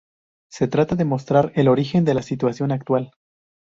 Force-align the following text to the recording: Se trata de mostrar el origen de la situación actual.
Se 0.49 0.67
trata 0.67 0.95
de 0.95 1.05
mostrar 1.05 1.51
el 1.53 1.67
origen 1.67 2.05
de 2.05 2.15
la 2.15 2.23
situación 2.23 2.71
actual. 2.71 3.11